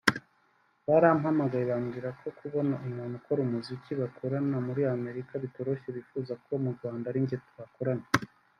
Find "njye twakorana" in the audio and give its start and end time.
7.23-8.05